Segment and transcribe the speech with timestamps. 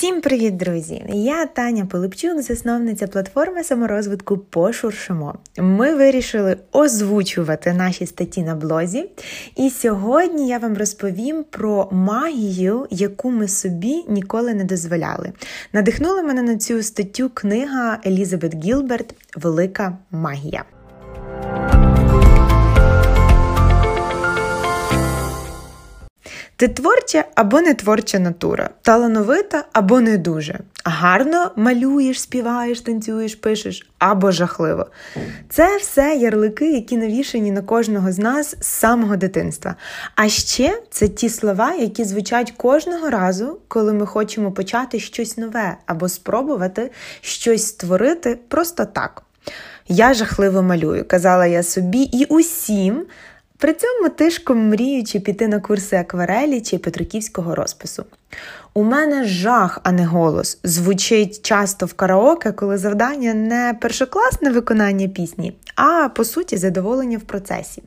[0.00, 1.04] Всім привіт, друзі!
[1.08, 5.34] Я Таня Пилипчук, засновниця платформи саморозвитку Пошуршимо.
[5.58, 9.10] Ми вирішили озвучувати наші статті на блозі.
[9.56, 15.32] І сьогодні я вам розповім про магію, яку ми собі ніколи не дозволяли.
[15.72, 20.64] Надихнула мене на цю статтю книга Елізабет Гілберт Велика магія.
[26.60, 30.58] Ти творча або не творча натура, талановита або не дуже.
[30.84, 34.86] Гарно малюєш, співаєш, танцюєш, пишеш або жахливо.
[35.48, 39.74] Це все ярлики, які навішані на кожного з нас з самого дитинства.
[40.14, 45.76] А ще це ті слова, які звучать кожного разу, коли ми хочемо почати щось нове
[45.86, 49.22] або спробувати щось створити просто так.
[49.88, 53.06] Я жахливо малюю, казала я собі і усім.
[53.60, 58.04] При цьому тишком мріючи піти на курси акварелі чи петриківського розпису.
[58.74, 65.08] У мене жах, а не голос, звучить часто в караоке, коли завдання не першокласне виконання
[65.08, 67.82] пісні, а по суті задоволення в процесі.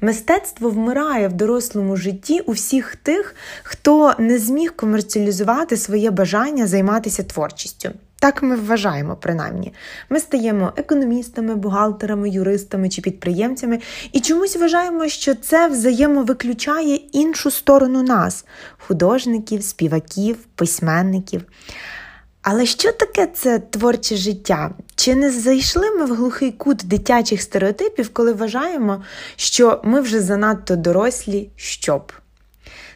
[0.00, 7.22] Мистецтво вмирає в дорослому житті у всіх тих, хто не зміг комерціалізувати своє бажання займатися
[7.22, 7.90] творчістю.
[8.18, 9.72] Так ми вважаємо, принаймні.
[10.10, 13.78] Ми стаємо економістами, бухгалтерами, юристами чи підприємцями
[14.12, 18.44] і чомусь вважаємо, що це взаємовиключає іншу сторону нас
[18.78, 21.42] художників, співаків, письменників.
[22.42, 24.70] Але що таке це творче життя?
[24.94, 29.04] Чи не зайшли ми в глухий кут дитячих стереотипів, коли вважаємо,
[29.36, 32.12] що ми вже занадто дорослі, щоб?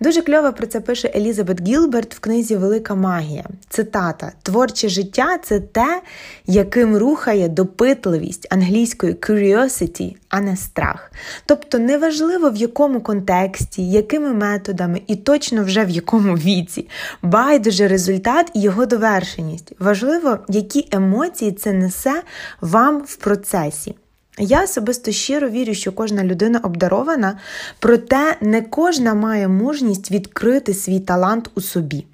[0.00, 3.44] Дуже кльово про це пише Елізабет Гілберт в книзі Велика магія.
[3.68, 6.02] Цитата: Творче життя це те,
[6.46, 11.12] яким рухає допитливість англійської curiosity, а не страх.
[11.46, 16.88] Тобто неважливо в якому контексті, якими методами і точно вже в якому віці.
[17.22, 19.72] Байдуже результат і його довершеність.
[19.78, 22.22] Важливо, які емоції це несе
[22.60, 23.94] вам в процесі.
[24.38, 27.38] Я особисто щиро вірю, що кожна людина обдарована,
[27.78, 32.04] проте не кожна має мужність відкрити свій талант у собі.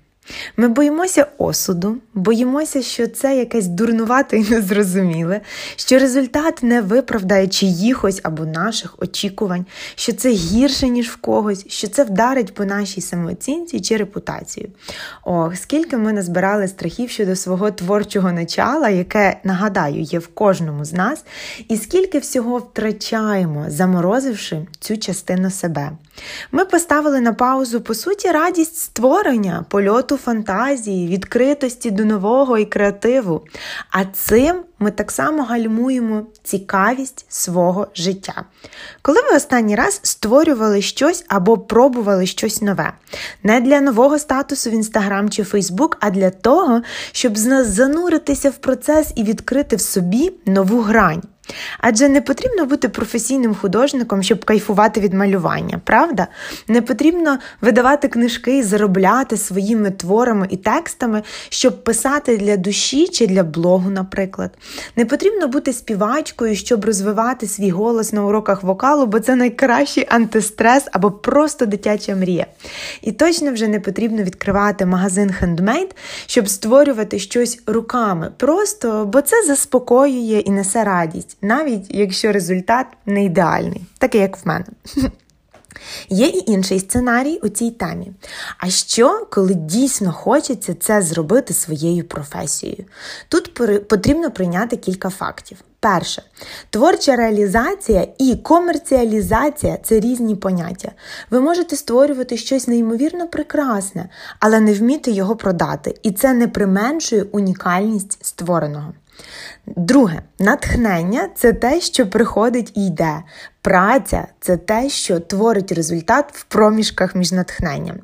[0.56, 5.40] Ми боїмося осуду, боїмося, що це якесь дурнувате і незрозуміле,
[5.76, 11.88] що результат не виправдає чиїхось або наших очікувань, що це гірше, ніж в когось, що
[11.88, 14.70] це вдарить по нашій самооцінці чи репутації.
[15.24, 20.92] Ох, скільки ми назбирали страхів щодо свого творчого начала, яке, нагадаю, є в кожному з
[20.92, 21.24] нас,
[21.68, 25.90] і скільки всього втрачаємо, заморозивши цю частину себе.
[26.52, 33.42] Ми поставили на паузу, по суті, радість створення, польоту фантазії, відкритості до нового і креативу.
[33.90, 38.44] А цим ми так само гальмуємо цікавість свого життя.
[39.02, 42.92] Коли ви останній раз створювали щось або пробували щось нове,
[43.42, 46.82] не для нового статусу в Інстаграм чи Фейсбук, а для того,
[47.12, 51.22] щоб зануритися в процес і відкрити в собі нову грань.
[51.78, 56.26] Адже не потрібно бути професійним художником, щоб кайфувати від малювання, правда?
[56.68, 63.26] Не потрібно видавати книжки і заробляти своїми творами і текстами, щоб писати для душі чи
[63.26, 64.50] для блогу, наприклад.
[64.96, 70.84] Не потрібно бути співачкою, щоб розвивати свій голос на уроках вокалу, бо це найкращий антистрес
[70.92, 72.46] або просто дитяча мрія.
[73.02, 75.94] І точно вже не потрібно відкривати магазин хендмейд,
[76.26, 78.30] щоб створювати щось руками.
[78.36, 84.48] Просто бо це заспокоює і несе радість навіть якщо результат не ідеальний, такий як в
[84.48, 84.64] мене.
[86.08, 88.12] Є і інший сценарій у цій темі.
[88.58, 92.84] А що, коли дійсно хочеться це зробити своєю професією?
[93.28, 93.54] Тут
[93.88, 95.58] потрібно прийняти кілька фактів.
[95.80, 96.22] Перше,
[96.70, 100.92] творча реалізація і комерціалізація це різні поняття.
[101.30, 104.08] Ви можете створювати щось неймовірно прекрасне,
[104.40, 108.92] але не вміти його продати, і це не применшує унікальність створеного.
[109.66, 113.22] Друге, натхнення це те, що приходить і йде.
[113.62, 117.96] Праця це те, що творить результат в проміжках між натхненням.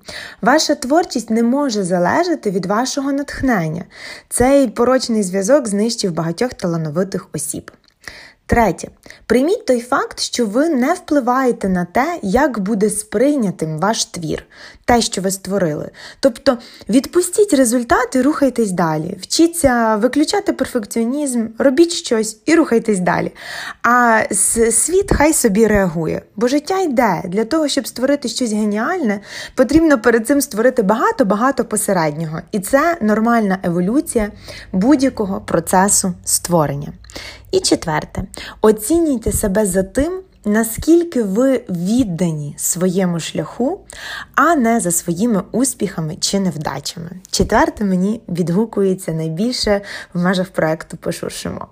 [0.42, 3.84] Ваша творчість не може залежати від вашого натхнення.
[4.28, 7.70] Цей порочний зв'язок знищив багатьох талановитих осіб.
[8.48, 8.88] Третє,
[9.26, 14.44] прийміть той факт, що ви не впливаєте на те, як буде сприйнятим ваш твір,
[14.84, 15.90] те, що ви створили.
[16.20, 16.58] Тобто
[16.88, 19.18] відпустіть результат і рухайтесь далі.
[19.20, 23.32] Вчіться виключати перфекціонізм, робіть щось і рухайтесь далі.
[23.82, 24.22] А
[24.70, 26.22] світ хай собі реагує.
[26.36, 27.22] Бо життя йде.
[27.24, 29.20] Для того, щоб створити щось геніальне,
[29.54, 32.38] потрібно перед цим створити багато-багато посереднього.
[32.52, 34.32] І це нормальна еволюція
[34.72, 36.92] будь-якого процесу створення.
[37.56, 38.22] І четверте,
[38.60, 43.80] оцінюйте себе за тим, наскільки ви віддані своєму шляху,
[44.34, 47.10] а не за своїми успіхами чи невдачами.
[47.30, 49.80] Четверте мені відгукується найбільше
[50.14, 51.66] в межах проекту Пошуршимо.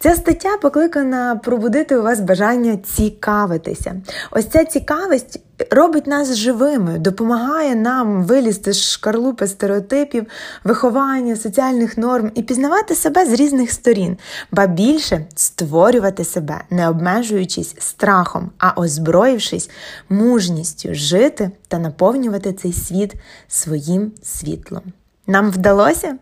[0.00, 3.94] Ця стаття покликана пробудити у вас бажання цікавитися.
[4.30, 5.40] Ось ця цікавість
[5.70, 10.26] робить нас живими, допомагає нам вилізти з шкарлупи стереотипів,
[10.64, 14.16] виховання, соціальних норм і пізнавати себе з різних сторін,
[14.52, 19.70] ба більше створювати себе, не обмежуючись страхом, а озброївшись
[20.08, 23.14] мужністю жити та наповнювати цей світ
[23.48, 24.82] своїм світлом.
[25.26, 26.16] Нам вдалося?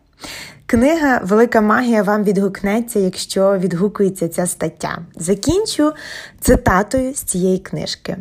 [0.68, 4.98] Книга Велика магія вам відгукнеться, якщо відгукується ця стаття.
[5.16, 5.92] Закінчу
[6.40, 8.16] цитатою з цієї книжки.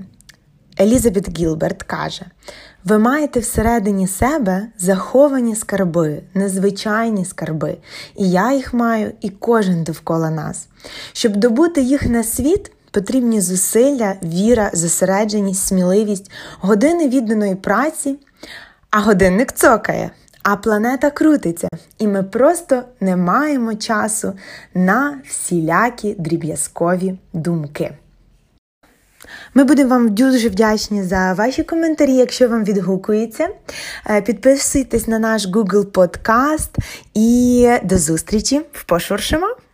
[0.79, 2.25] Елізабет Гілберт каже:
[2.83, 7.77] ви маєте всередині себе заховані скарби, незвичайні скарби,
[8.15, 10.67] і я їх маю, і кожен довкола нас.
[11.13, 18.15] Щоб добути їх на світ, потрібні зусилля, віра, зосередженість, сміливість, години відданої праці,
[18.89, 20.11] а годинник цокає.
[20.47, 24.33] А планета крутиться, і ми просто не маємо часу
[24.73, 27.91] на всілякі дріб'язкові думки.
[29.53, 33.49] Ми будемо вам дуже вдячні за ваші коментарі, якщо вам відгукується.
[34.09, 36.69] Е, підписуйтесь на наш Google Podcast
[37.13, 39.64] і до зустрічі в Пошуршимо!